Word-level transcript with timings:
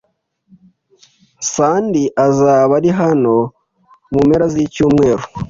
Sandy 1.51 2.03
azaba 2.25 2.71
ari 2.79 2.89
hano 2.99 3.35
mu 4.11 4.19
mpera 4.27 4.45
zicyumweru. 4.53 5.23